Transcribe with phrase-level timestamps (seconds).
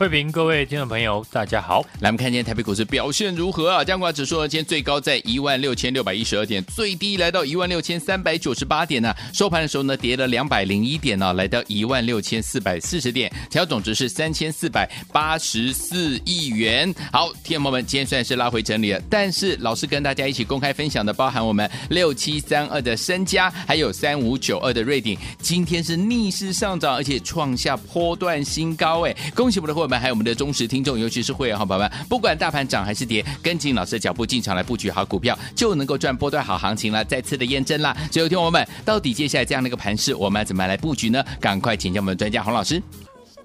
[0.00, 1.82] 慧平，各位听众朋友，大家好。
[2.00, 3.84] 来，我们看今天台北股市表现如何啊？
[3.84, 16.90] 加权指数呢，今天最高在一万六千六百一十二点，最低来到一万六千三百九十八点呢、收盘的时候呢，跌了两百零一点呢、来到一万六千四百四十点，成交总值是三千四百八十四亿元。
[17.12, 29.02] 好，听众朋友们，今天虽然是拉回整理了，但是老师跟大家一起公开分享的，包含我们六七三二的升佳，还有三五九二的瑞鼎，今天是逆势上涨，而且创下波段新高。
[29.02, 37.04] 哎，恭喜我们的货还有我们的忠实听众，尤其是会员好朋友们，不管大盘涨还是跌，跟紧老师的脚步进场来布局好股票，就能够赚波段好行情了。
[37.04, 37.96] 再次的验证啦！
[38.12, 41.24] 所以，听我们到底接下来这样的一个盘势，我们要怎么来布局呢？
[41.40, 42.82] 赶快请教我们的专家洪老师。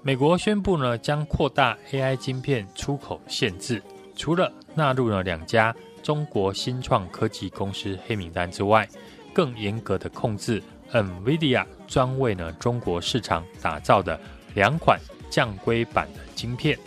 [0.02, 3.82] 美国宣布呢，将扩大 AI 晶片出口限制，
[4.14, 8.88] 除了纳入了两家中国新创科技公司黑名单之外，
[9.32, 14.18] 更严格的控制 NVIDIA 专为呢中国市场打造的
[14.54, 16.20] 两款降规版的。
[16.36, 16.78] 晶片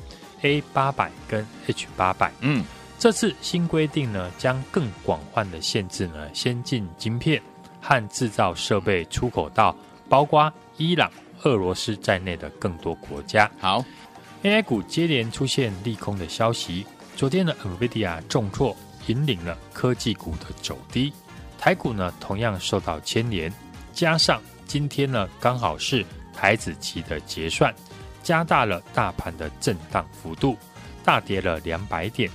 [0.41, 2.63] A 八百跟 H 八百，嗯，
[2.99, 7.41] 这次新规定呢，将更广泛的限制呢先进晶片
[7.81, 9.75] 和制造设备出口到
[10.07, 13.49] 包括伊朗、俄罗斯在内的更多国家。
[13.59, 13.83] 好
[14.43, 21.11] ，AI 股接连出现利空的消息，昨天的 NVIDIA 重挫，引领了科技股的走低，
[21.57, 23.51] 台股呢同样受到牵连，
[23.93, 27.73] 加上今天呢刚好是台子期的结算。
[28.23, 30.57] 加大了大盘的震荡幅度，
[31.03, 32.29] 大跌了两百点。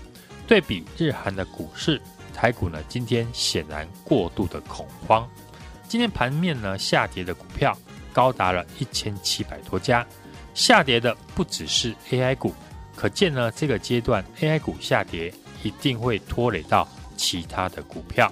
[0.47, 2.01] 对比日韩的股市，
[2.35, 5.29] 台股呢今天显然过度的恐慌。
[5.89, 7.77] 今天盘面呢下跌的股票
[8.13, 10.07] 高达了一千七百多家，
[10.53, 12.53] 下跌的不只是 AI 股，
[12.95, 18.31] 可见呢这个阶段 AI 股下跌一定会拖累到其他的股票。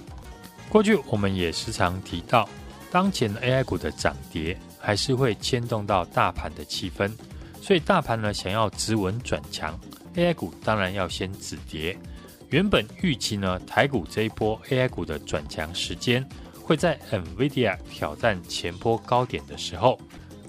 [0.69, 2.48] 过去我们也时常提到，
[2.91, 7.11] 当前 AI 股的涨跌还是会牵动到大盘的气氛。
[7.62, 9.78] 所以大盘呢，想要止稳转强
[10.17, 11.96] ，AI 股当然要先止跌。
[12.50, 16.28] 原本预期呢，台股这一波 AI 股的转强时间
[16.61, 19.96] 会在 NVIDIA 挑战前波高点的时候，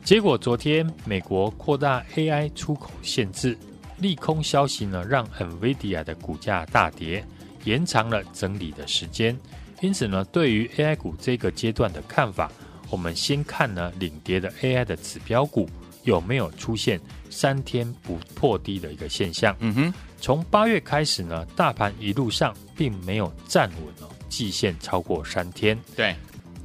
[0.03, 3.55] 结果昨天美国扩大 AI 出口限制，
[3.99, 7.23] 利空消息呢，让 NVIDIA 的股价大跌，
[7.63, 9.37] 延长了整理的时间。
[9.81, 12.51] 因此呢，对于 AI 股这个阶段的看法，
[12.89, 15.69] 我们先看呢领跌的 AI 的指标股。
[16.03, 16.99] 有没有出现
[17.29, 19.55] 三天不破低的一个现象？
[19.59, 25.79] 嗯哼，从八月开始呢，大盘一路上并没有站稳哦，季线超过三天。
[25.95, 26.15] 对，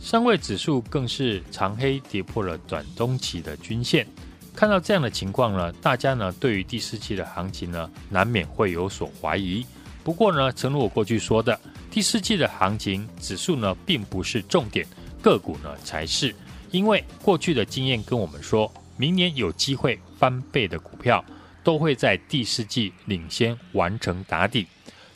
[0.01, 4.07] 上位指数更是长黑跌破了短中期的均线。
[4.55, 9.65] 看到这样的情况呢，大家呢对于第四季的行情呢，难免会有所怀疑。
[10.03, 11.59] 不过呢，诚如我过去说的，
[11.91, 14.85] 第四季的行情指数呢并不是重点，
[15.23, 16.35] 个股呢才是。
[16.71, 18.71] 因为过去的经验跟我们说。
[18.99, 21.25] 明年有机会翻倍的股票，
[21.63, 24.67] 都会在第四季领先完成打底，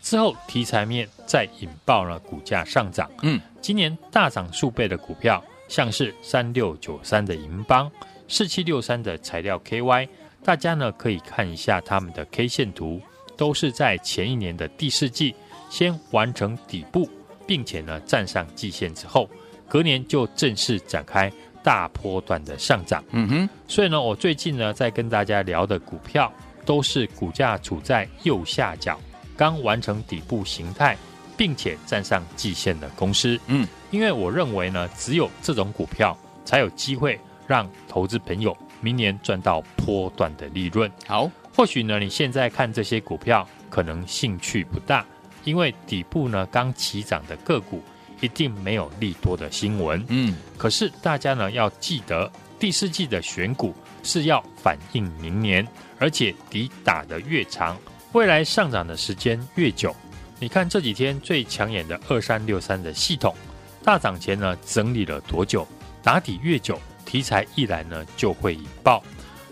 [0.00, 3.10] 之后题材面再引爆了股价上涨。
[3.22, 7.90] 嗯，今年大涨数倍的股票，像是三六九三的银邦、
[8.28, 10.08] 四七六三的材料 KY，
[10.44, 13.02] 大家呢可以看一下他们的 K 线图，
[13.36, 15.34] 都是在前一年的第四季
[15.68, 17.10] 先完成底部，
[17.48, 19.28] 并且呢站上季线之后，
[19.68, 21.32] 隔年就正式展开。
[21.62, 26.32] 大波段的上涨，嗯哼，所以呢，我最近呢在跟大家聊的股票，
[26.66, 28.98] 都是股价处在右下角，
[29.36, 30.96] 刚完成底部形态，
[31.36, 40.90] 并且站上季线的公司，嗯，因为我认为呢，只有这种股票才有机会让投资朋友明年赚到波段的利润。
[41.06, 45.04] 好，或许呢，你现在看这些股票可能兴趣不大，
[45.44, 47.80] 因为底部呢刚起涨的个股。
[48.22, 53.74] 一定没有利多的新闻，嗯，可是大家呢要记得，第四季的选股
[54.04, 55.66] 是要反映明年，
[55.98, 57.76] 而且底打得越长，
[58.12, 59.94] 未来上涨的时间越久。
[60.38, 63.34] 你看这几天最抢眼的二三六三的系统，
[63.82, 65.66] 大涨前呢整理了多久？
[66.00, 69.02] 打底越久，题材一来呢就会引爆。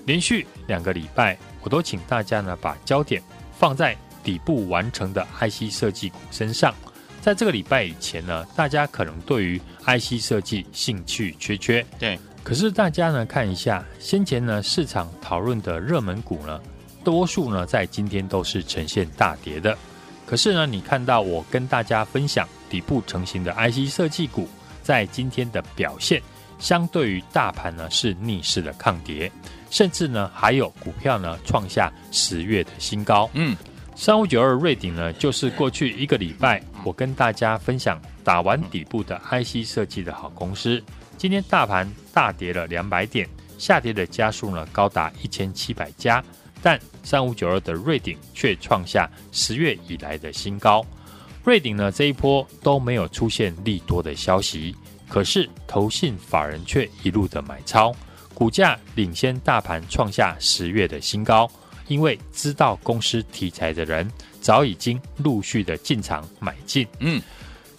[0.06, 3.20] 连续两个礼拜，我都请大家呢把焦点
[3.58, 6.72] 放在底部完成的 IC 设计股身上。
[7.20, 11.84] 在这个礼拜以前呢，大家可能对于 IC 设计兴趣缺缺。
[11.98, 16.60] 对，可是大家呢看一下，先前呢市场讨论的热门股呢，
[17.04, 19.76] 多数呢在今天都是呈现大跌的。
[20.26, 24.48] 可是呢，你看到我跟大家分享底部成型的 IC 设计股，
[24.82, 26.22] 在今天的表现，
[26.58, 29.30] 相对于大盘呢是逆势的抗跌，
[29.70, 33.28] 甚至呢还有股票呢创下十月的新高。
[33.34, 33.56] 嗯，
[33.96, 40.82] 三五九二瑞鼎呢，就是过去一个礼拜我跟大家分享打完底部的 IC 设计的好公司。
[41.16, 43.28] 今天大盘大跌了两百点，
[43.58, 46.24] 下跌的家数呢高达一千七百家，
[46.62, 50.84] 但三五九二的瑞鼎却创下十月以来的新高。
[51.44, 54.74] 瑞鼎呢这一波都没有出现利多的消息。
[55.08, 57.92] 可是，投信法人却一路的买超，
[58.32, 61.50] 股价领先大盘创下十月的新高。
[61.90, 64.08] 因为知道公司题材的人，
[64.40, 66.86] 早已经陆续的进场买进。
[67.00, 67.20] 嗯，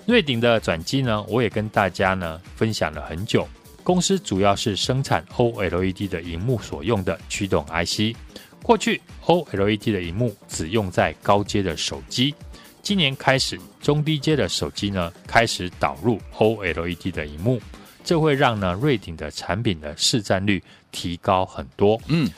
[0.05, 3.47] 瑞鼎的转机呢，我也跟大家呢分享了很久。
[3.83, 8.13] 公司主要是生产 OLED 的荧幕所用的驱动 IC。
[8.61, 12.35] 过去 OLED 的荧幕只用在高阶的手机。
[12.81, 17.61] 今年开始，中低阶的手机呢开始导入 OLED 的荧幕，
[18.03, 20.61] 这会让呢瑞鼎的产品的市占率
[20.91, 21.97] 提高很多。
[22.07, 22.29] 嗯，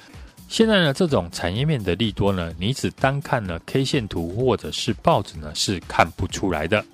[0.54, 6.86] 现在呢这种产业面的利多呢，你只单看呢 K 线图或者是报纸呢是看不出来的。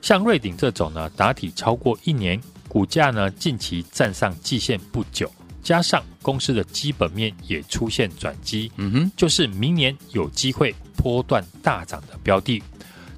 [0.00, 5.28] 像瑞鼎这种呢打底超过一年，股价呢近期站上季线不久，
[5.60, 12.62] 加上公司的基本面也出现转机，嗯哼，就是明年有机会波段大涨的标的。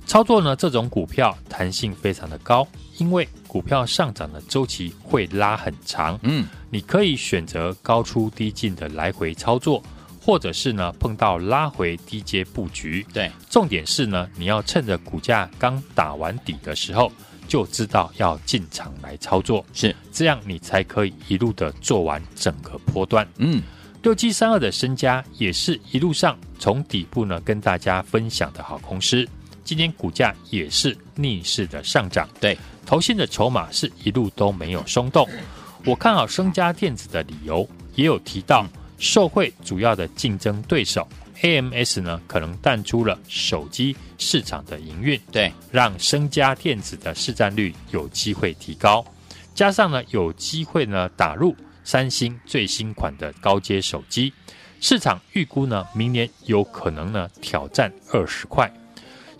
[0.06, 2.66] 操作呢，这种股票弹性非常的高，
[3.02, 6.16] 因为股票上涨的周期会拉很长。
[6.22, 9.82] 嗯，你可以选择高出低进的来回操作，
[10.20, 13.04] 或者是呢碰到拉回低阶布局。
[13.12, 17.10] 对，重点是呢，你要趁着股价刚打完底的时候，
[17.48, 23.26] 就知道要进场来操作，是这样你才可以一路的做完整个波段。
[23.38, 23.60] 嗯，
[24.00, 29.28] 六七三二的身家也是一路上从底部呢跟大家分享的好公司。
[29.64, 35.28] 今天股价也是逆势的上涨，对，投信的筹码是一路都没有松动。
[35.84, 38.66] 我看好升家电子的理由也有提到，
[38.98, 41.06] 受惠主要的竞争对手
[41.40, 49.04] AMS 呢，可能淡出了手机市场的营运，对，让升家电子的市占率有机会提高。
[49.54, 54.32] 加上呢，有机会呢打入三星最新款的高阶手机，
[54.80, 58.72] 市场预估呢，明年有可能呢挑战二十块。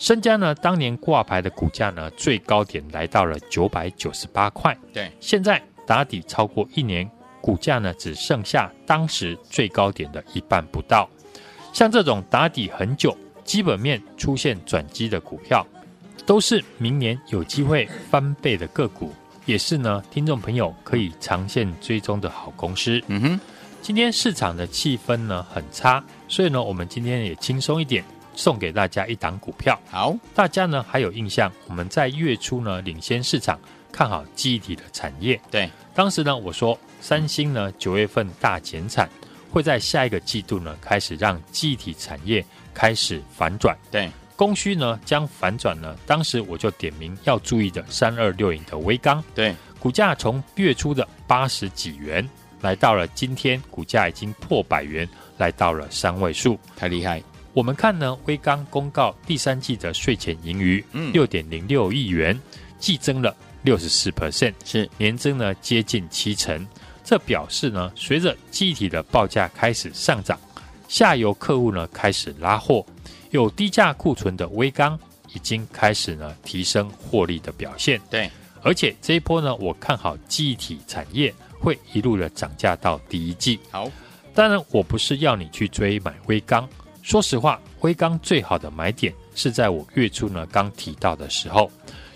[0.02, 4.76] 升佳呢，当年挂牌的股价呢，最高点来到了九百九十八块。
[4.92, 7.08] 对，现在打底超过一年，
[7.40, 11.08] 股价呢只剩下当时最高点的一半不到。
[11.72, 15.64] 像这种打底很久、基本面出现转机的股票，
[16.26, 19.12] 都是明年有机会翻倍的个股，
[19.46, 23.00] 也是呢听众朋友可以长线追踪的好公司。
[23.06, 23.40] 嗯哼，
[23.80, 28.02] 今天市场的气氛呢很差，所以呢我们今天也轻松一点。
[28.34, 31.52] 送给大家一档股票，好，大家呢还有印象？
[31.68, 33.58] 我们在月初呢领先市场，
[33.92, 35.40] 看好记忆体的产业。
[35.50, 39.08] 对，当时呢我说，三星呢九月份大减产，
[39.50, 43.76] 会在下一个季度呢开始让记忆体产业开始反转。
[43.90, 49.22] 对，供需呢将反转呢，当时我就点名要注意的三二六零的微钢。
[49.34, 52.26] 对，股价从月初的八十几元，
[52.62, 55.06] 来到了今天股价已经破百元，
[55.36, 57.22] 来到了三位数，太厉害。
[57.54, 62.38] 我们看呢，威刚公告第三季的税前盈余，嗯，六点零六亿元，
[62.78, 66.66] 季增了六十四 percent，是年增呢接近七成。
[67.04, 70.40] 这表示呢，随着记忆体的报价开始上涨，
[70.88, 72.86] 下游客户呢开始拉货，
[73.32, 74.98] 有低价库存的威刚
[75.34, 78.00] 已经开始呢提升获利的表现。
[78.08, 78.30] 对，
[78.62, 83.60] 而且这一波呢，我看好记忆体产业会一路的涨价到第一季。
[83.70, 83.90] 好，
[84.32, 86.66] 当然我不是要你去追买威刚。
[87.02, 91.70] 说实话，威刚最好的买点是在我月初呢刚提到的时候，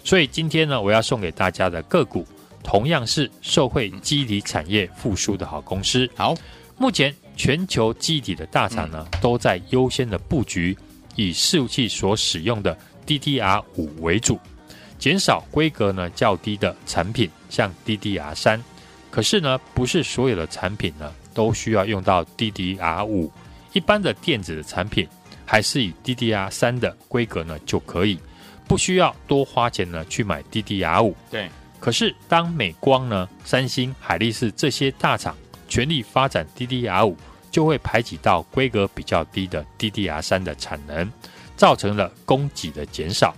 [0.05, 2.25] 所以今天呢我要送给大家的个股，
[2.63, 6.09] 同样是受惠基底产业复苏的好公司。
[6.15, 6.35] 好，
[6.79, 10.77] 目前全球基底的大厂呢都在优先的布局，
[11.17, 14.39] 以伺服器所使用的 DDR 五为主，
[15.01, 18.63] 减少规格呢较低的产品，像 DDR 三。
[19.11, 23.33] 可是呢，不是所有的产品呢都需要用到 DDR 五。
[23.77, 25.07] 一般的电子的产品，
[25.45, 28.19] 还是以 DDR 三的规格呢就可以，
[28.67, 31.15] 不需要多花钱呢去买 DDR 五。
[31.31, 31.51] 对。
[31.79, 35.37] 可是当美光呢、三星、海力士这些大厂
[35.69, 37.15] 全力发展 DDR 五，
[37.51, 41.13] 就会排挤到规格比较低的 DDR 三的产能，
[41.55, 43.37] 造成了供给的减少。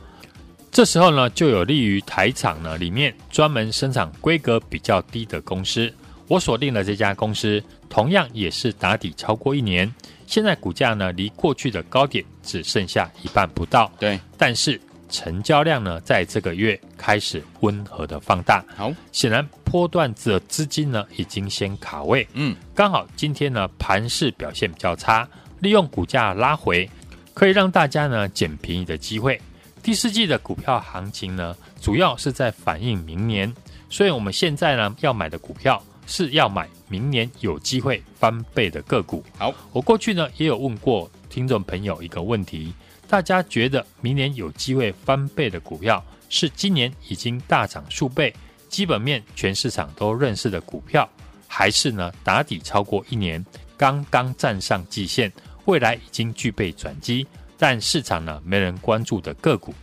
[0.70, 5.92] 这时候呢，就有利于台厂呢里面专门生产规格比较低的公司。
[6.28, 9.92] 我锁定了这家公司，同样也是打底超过一年。
[10.26, 13.90] 现在股价呢，离过去的高点只剩下一半不到。
[13.98, 18.62] 对，但是成交量呢，在这个月开始温和的放大。
[18.76, 25.26] 好，显然波段的资金呢已经先卡位，嗯，刚好今天呢盘势表现比较差，
[25.60, 26.88] 利用股价拉回，
[27.32, 29.40] 可以让大家呢捡便宜的机会。
[29.82, 33.50] 第四季的股票行情呢，主要是在反映明年，
[33.88, 39.22] 所以我们现在呢要买的股票是要买明年有机会翻倍的个股。
[39.36, 42.72] 好，我过去呢也有问过听众朋友一个问题，
[43.06, 48.34] 大家觉得明年有机会翻倍的股票是今年已经大涨数倍，
[48.68, 51.08] 基本面全市场都认识的股票，
[51.46, 53.44] 还是呢打底超过一年，
[53.76, 55.30] 刚刚站上季线，
[55.66, 57.26] 未来已经具备转机？
[57.58, 59.74] 但市场呢，没人关注的个股，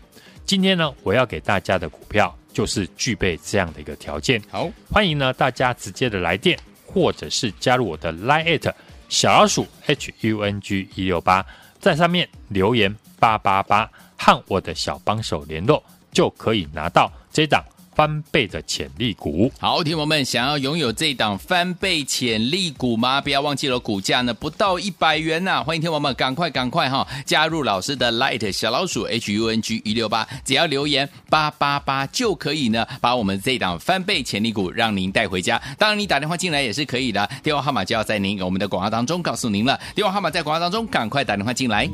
[0.43, 4.41] 今天呢，我要给大家的股票就是具备这样的一个条件。
[4.49, 8.73] 好，欢迎呢大家直接的来电，或者是加入我的 Line@
[9.09, 11.45] 小老鼠 H U N G 一六八，
[11.81, 15.83] 在上面留言八八八，和我的小帮手联络，
[16.13, 17.61] 就可以拿到这档。
[17.95, 23.21] 翻倍的潜力股，好，听友们想要拥有这档翻倍潜力股吗？
[23.21, 25.63] 不要忘记了，股价呢不到一百元呐、啊！
[25.63, 35.61] 欢迎听友们赶快赶快哈，加入老师的 Light 小老鼠 H U N G 一六八，只要留言八八八就可以呢，把我们这档翻倍潜力股让您带回家。
[35.77, 39.79] 当然，你打电话进来也是可以的，电话号码就要在您我们的广告当中告诉您了。
[39.95, 41.89] 电话号码在广告当中，赶快打电话进来。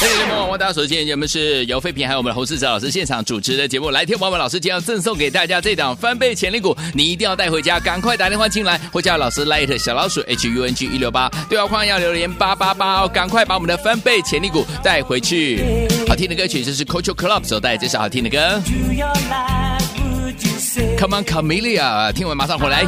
[0.00, 3.90] 各位朋友，大家首先我们是由飞平还有我们的侯世哲老师现场主持的节目。
[3.90, 15.86] 来听我们老师将要赠送给大家这档翻倍潜力股，你一定要带回家，赶快打电话进来，或叫老师 Light 小老鼠 H U N G 一六八，对话框要留言八八八哦，赶快把我们的翻倍潜力股带回去。
[16.08, 18.62] 好听的歌曲，这是 Culture Club 所带来这首好听的歌。
[20.98, 22.86] Come on, Camellia，听完马上回来。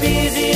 [0.00, 0.49] busy.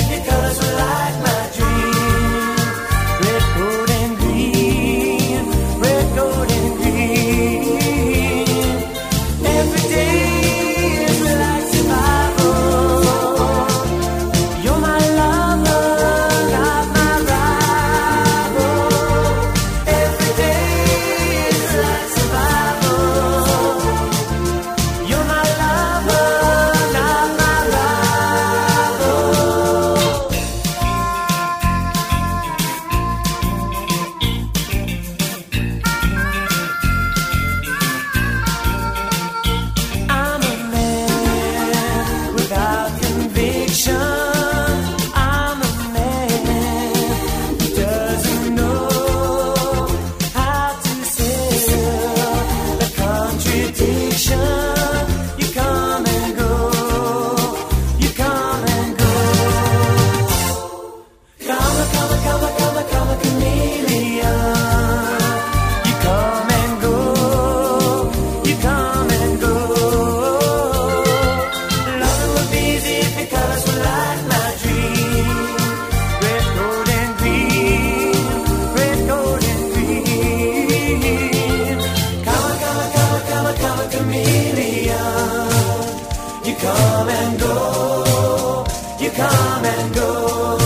[89.65, 90.59] come and go.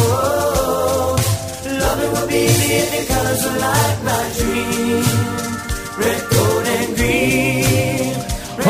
[1.64, 5.27] Loving will be the colors of light, my dream.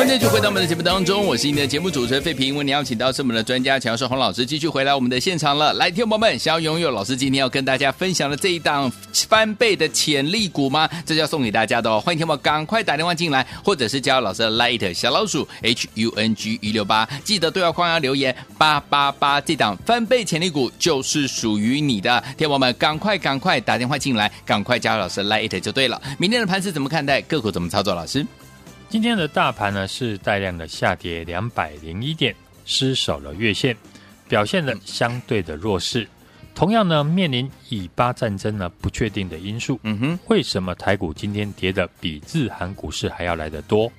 [0.09, 2.57] 欢迎继续回到我们的节目当中，我是你的节目主持人费平。
[2.57, 5.75] 为你邀请到是我们的专家强势洪老师，继续回来我们的现场了。
[5.75, 8.91] 来，听众朋友们，想要拥有老师今天要跟大家分享的这一档
[9.29, 10.88] 翻倍的潜力股吗？
[11.05, 12.00] 这就要送给大家的哦。
[12.00, 22.19] 欢迎听众们赶快打电话进来，或者是加入老师的 Light 小老鼠 H U N G 一六八，记得对话框要留言八八八，这档翻倍潜力股就是属于你的。
[22.38, 26.00] 听众朋友们，赶快赶快打电话进来，赶快加入老师 Light 就对了。
[26.19, 27.21] 明天的盘势怎么看待？
[27.21, 27.95] 个股怎么操作？
[27.95, 28.27] 老师？
[28.90, 33.76] 今天的大盘呢是带量的下跌两百零一点，失守了月线，
[34.26, 36.09] 表现的相对的弱势。
[36.54, 39.78] 同样呢，面临以巴战争呢不确定的因素。
[39.83, 43.92] 嗯哼，为什么台股今天跌的比日韩股市还要来得多？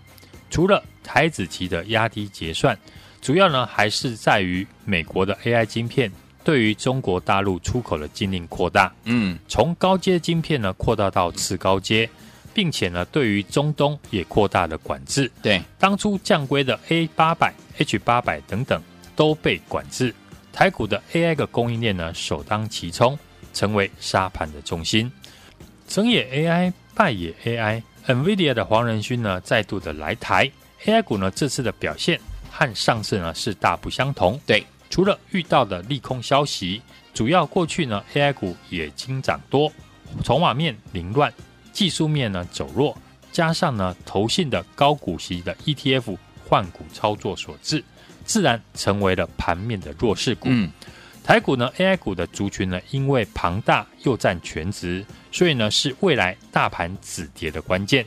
[0.49, 2.75] 除了台子期的压低结算，
[3.21, 6.11] 主要呢还是在于美国的 AI 晶片
[6.43, 8.91] 对于中国大陆出口的禁令扩大。
[9.03, 12.09] 嗯，从高阶晶片呢扩大到次高阶。
[12.59, 15.31] 并且呢，对于中东也扩大了管制。
[15.41, 18.83] 对，当初降规的 A 八百、H 八百等等
[19.15, 20.13] 都被管制。
[20.51, 23.17] 台股的 AI 的供应链呢，首当其冲，
[23.53, 25.09] 成为沙盘的重心。
[25.87, 30.51] 成也 AI，败也 AI，NVIDIA 的黄仁勋呢，再度的来台。
[30.83, 32.19] AI 股呢，这次的表现
[32.51, 34.37] 和上次呢是大不相同。
[34.45, 36.81] 对，除了遇到的利空消息，
[37.13, 39.71] 主要过去呢 AI 股也经涨多，
[40.25, 41.33] 筹码面凌乱。
[41.71, 42.97] 技术面呢走弱，
[43.31, 47.83] 加上呢投信的高股息的 ETF 换股操作所致，
[48.25, 50.49] 自然成为了盘面的弱势股。
[50.49, 50.71] 嗯，
[51.23, 58.05] 台股呢 AI 股的族群呢，因为庞大又占全值，所以呢是未来大盘止跌的关键。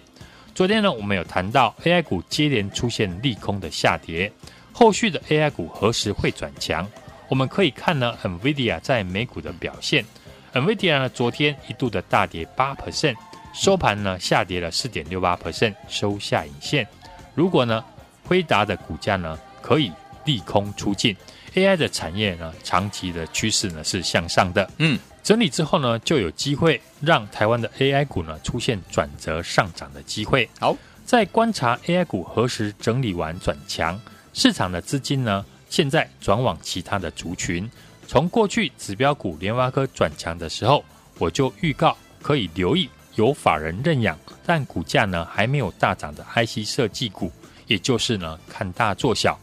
[0.54, 4.30] 昨天呢我们有谈到 AI 股接连出现利空的下跌，
[4.72, 6.86] 后续的 AI 股何时会转强？
[7.28, 10.04] 我们可以看呢 NVIDIA 在美股的表现
[10.52, 13.16] ，NVIDIA 呢昨天一度的大跌八 percent。
[13.52, 16.86] 收盘呢，下跌了四点六八 percent，收下影线。
[17.34, 17.84] 如果呢，
[18.24, 19.92] 辉达的股价呢可以
[20.24, 21.14] 利空出尽
[21.54, 24.68] ，AI 的产业呢长期的趋势呢是向上的。
[24.78, 30.48] 嗯，整理之后呢，就有机会让台湾的 AI 股呢出现转折上涨的机会。
[30.58, 34.00] 好，在观察 AI 股何时整理完转强，
[34.32, 37.70] 市场的资金呢现在转往其他的族群。
[38.06, 40.84] 从过去指标股联发科转强的时候，
[41.18, 42.88] 我就预告可以留意。
[43.14, 47.30] 有法人认养，但股价呢还没有大涨的 IC 设计股，
[47.66, 49.38] 也就是呢看大做小。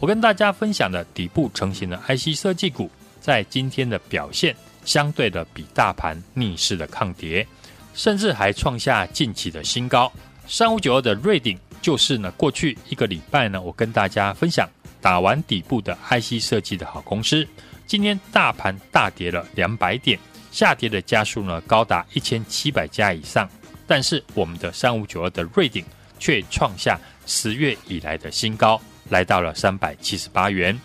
[0.00, 4.54] 我跟大家分享的底部成型的 IC 设计股，在今天的表现
[4.84, 7.46] 相对的比大盘逆势的抗跌，
[7.94, 10.12] 甚至还创下近期的新高。
[10.48, 14.68] 三五九二的瑞鼎就是呢过去一个礼拜呢，我跟大家分享
[15.00, 17.46] 打完底部的 IC 设计的好公司。
[17.86, 20.18] 今天大盘大跌了两百点。
[20.52, 23.48] 下跌的家数呢高达一千七百家以上，
[23.86, 25.82] 但是我们的三五九二的瑞鼎
[26.18, 30.78] 却创下十月以来的新高，来到了三百七十八元。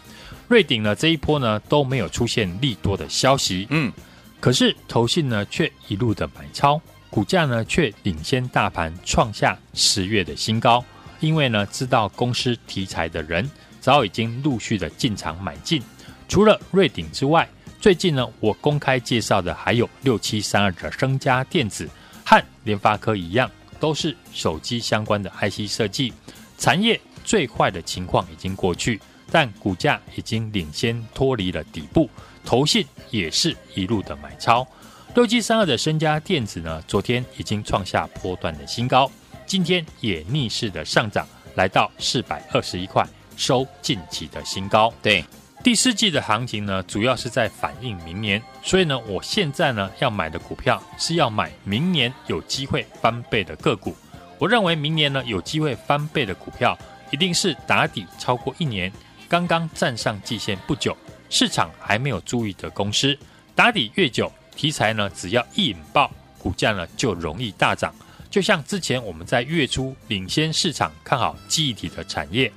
[0.48, 3.92] 瑞鼎呢这一波呢都没有出现利多的消息，嗯，
[4.40, 10.84] 可是投信呢却一路的买超，股价呢却领先大盘创下十月的新高，
[11.20, 13.48] 因为呢知道公司题材的人
[13.82, 15.84] 早已经陆续的进场买进，
[16.30, 17.46] 除了瑞鼎之外。
[17.88, 21.90] 最近呢，我公开介绍的还有六七三二的升家电子，
[22.26, 26.14] 和联发科一样，都是手机相关的 IC 设计
[26.58, 27.00] 产业。
[27.24, 29.00] 最坏的情况已经过去，
[29.32, 32.10] 但股价已经领先脱离了底部，
[32.44, 34.68] 投信也是一路的买超。
[35.16, 39.10] 六七三二的升佳电子呢，昨天已经创下波段的新高，
[39.46, 44.94] 今天也逆势的上涨，来到四百二十一块，收近期的新高。
[45.02, 45.24] 对。
[45.68, 53.94] 第四季的行情呢，主要是在反映明年，所以呢，我现在呢要买的股票是要买明年有机会翻倍的个股。
[54.40, 56.80] 我认为明年呢有机会翻倍的股票，
[57.12, 58.90] 一定是打底超过一年，
[59.28, 60.96] 刚刚站上季线不久，
[61.30, 63.20] 市场还没有注意的公司。
[63.54, 67.94] 打底越久，题材呢只要一引爆，股价呢就容易大涨。
[68.30, 72.50] 就像之前我们在月初领先市场看好记忆体的产业。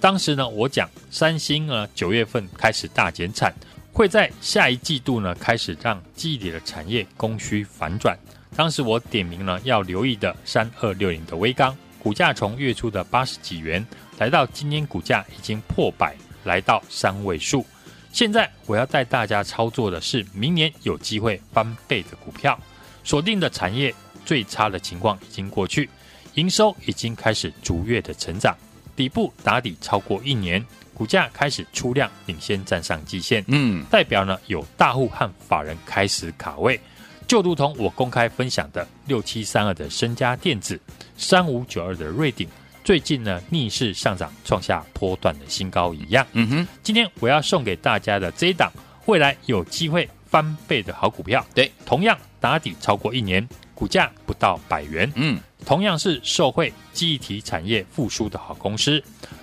[0.00, 3.52] 当时呢，我讲三星呢九月份开始大减产，
[3.92, 8.16] 会在下一季度呢开始让记忆体的产业供需反转。
[8.54, 13.84] 当时我点名了要留意的三二六零的微钢，股价从月初的八十几元
[14.18, 17.66] 来到今天股价已经破百，来到三位数。
[18.12, 22.58] 现在我要带大家操作的是明年有机会翻倍的股票，
[23.02, 23.92] 锁定的产业
[24.24, 25.90] 最差的情况已经过去，
[26.34, 28.56] 营收已经开始逐月的成长。
[28.98, 36.80] 底部打底超过一年，股价开始出量，领先站上季线，嗯，代表呢有大户和法人开始卡位，
[37.28, 40.80] 就如同我公开分享的六七三二的身家电子、
[41.16, 42.48] 三五九二的瑞鼎，
[42.82, 46.26] 最近呢逆势上涨，创下波段的新高一样。
[46.32, 48.72] 嗯哼，今天我要送给大家的这一档，
[49.06, 59.00] 未来有机会翻倍的好股票，对，同样打底超过一年，股价不到百元，嗯，同样是受惠记忆体产业复苏的好公司，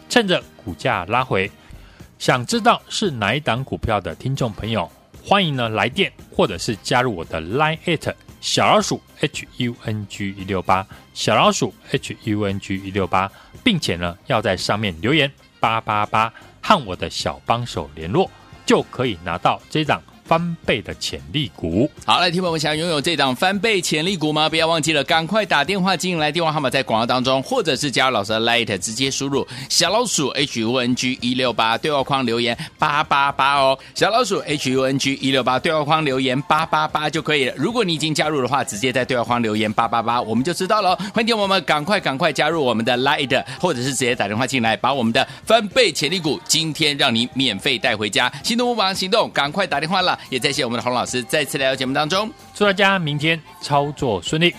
[0.09, 1.49] 趁着股价拉回，
[2.19, 4.91] 想知道是哪一档股票的听众朋友，
[5.23, 13.31] 欢迎呢来电或者是加入我的 Line at 小老鼠 H U N G 一六八小老鼠 H U N G 一六八，
[13.63, 18.29] 并且呢要在上面留言八八八和我的小帮手联络，
[18.65, 20.03] 就可以拿到这档。
[20.25, 24.49] 翻倍的潜力股，好，来，听朋友们想拥有这档翻倍潜力股吗？
[24.49, 37.53] 不要忘记了，赶快打电话进来，电话号码在广告当中，或者是加入老师的 Light，直接输入小老鼠 H U N G 一六八，对话框留言八八八哦，小老鼠 H U N G 一六八，对话框留言八八八就可以了。
[37.55, 40.95] 如果你已经加入的话，直接在对话框留言八八八，我们就知道了。
[41.13, 48.31] 欢迎听我们赶快赶快加入我们的 Light，或者是直接打电话进来，把我们的翻倍潜力股今天让你免费带回家。
[48.43, 54.55] 心动不忙行动，赶快打电话了也在谢我们的洪老师再次来到节目当中，祝大家明天操作顺利。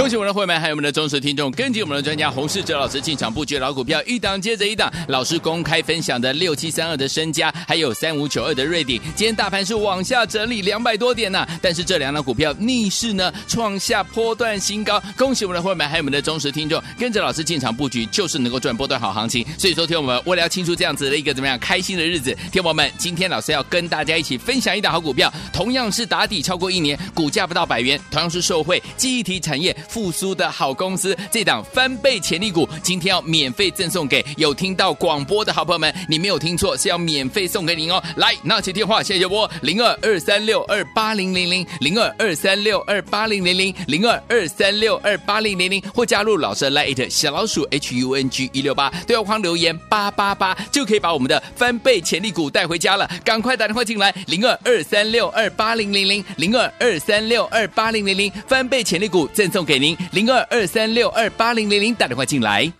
[0.00, 4.90] 恭喜我们的会员，还有我们的忠实听众，跟紧我们的专家洪世哲老师进场布局老股票，一档接着一档。
[5.08, 8.98] 老师公开分享的六七三二的身家，还有三五九二的瑞鼎。
[9.14, 14.98] 今天大盘是往下整理两百多点呐、但是这两档股票逆势呢，创下波段新高。
[15.18, 19.44] 恭喜我们的会员，还有我们的忠实听众，跟着老师进场布局，就是能够赚波段好行情。
[19.58, 29.76] 所以说，听我们为了要庆祝这样子的一个怎么样开心的日子，听我们今天老师要跟大家一起分享一档好股票，同样是打底超过一年，股价不到百元，同样是受惠记忆体产业。
[29.90, 35.92] 复苏的好公司，这档翻倍潜力股，今天要免费赠送给有听到广播的好朋友们。
[36.08, 38.00] 你没有听错，是要免费送给您哦。
[38.16, 53.10] 来，拿起电话，现在就拨零二二三六二八零零零零二二三六二八零零零零二二三六二八零零零，或加入老师的 Light 小老鼠 H U N G 一六八对话框留言八八八，就可以把我们的翻倍潜力股带回家了。
[53.24, 59.96] 赶快打电话进来，零二二三六二八零零零零二二三六二八零零零，翻倍潜力股赠送给您。
[60.12, 62.72] 零二二三六二八零零零，打电话进来。